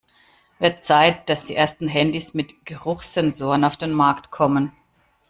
[0.57, 4.71] Wird Zeit, dass die ersten Handys mit Geruchssensoren auf den Markt kommen!